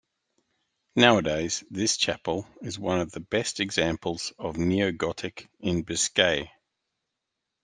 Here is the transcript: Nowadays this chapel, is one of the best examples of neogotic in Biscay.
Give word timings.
Nowadays 0.95 1.63
this 1.69 1.95
chapel, 1.95 2.47
is 2.63 2.79
one 2.79 3.01
of 3.01 3.11
the 3.11 3.19
best 3.19 3.59
examples 3.59 4.33
of 4.39 4.55
neogotic 4.55 5.47
in 5.59 5.83
Biscay. 5.83 6.49